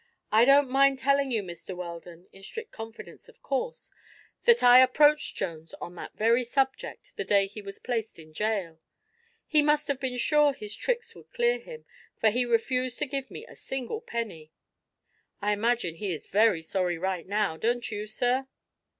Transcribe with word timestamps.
"I 0.31 0.45
don't 0.45 0.67
mind 0.67 0.97
telling 0.97 1.29
you, 1.29 1.43
Mr. 1.43 1.77
Weldon 1.77 2.27
in 2.33 2.41
strict 2.41 2.71
confidence, 2.71 3.29
of 3.29 3.43
course 3.43 3.91
that 4.45 4.63
I 4.63 4.79
approached 4.79 5.35
Jones 5.35 5.75
on 5.75 5.93
that 5.93 6.15
very 6.15 6.43
subject, 6.43 7.15
the 7.17 7.23
day 7.23 7.45
he 7.45 7.61
was 7.61 7.77
placed 7.77 8.17
in 8.17 8.33
jail. 8.33 8.79
He 9.45 9.61
must 9.61 9.87
have 9.89 9.99
been 9.99 10.17
sure 10.17 10.53
his 10.53 10.75
tricks 10.75 11.13
would 11.13 11.29
clear 11.31 11.59
him, 11.59 11.85
for 12.19 12.31
he 12.31 12.45
refused 12.45 12.97
to 12.97 13.05
give 13.05 13.29
me 13.29 13.45
a 13.45 13.55
single 13.55 14.01
penny. 14.01 14.51
I 15.39 15.53
imagine 15.53 15.93
he 15.93 16.11
is 16.11 16.25
very 16.25 16.63
sorry, 16.63 16.97
right 16.97 17.27
now; 17.27 17.55
don't 17.55 17.91
you, 17.91 18.07
sir?" 18.07 18.47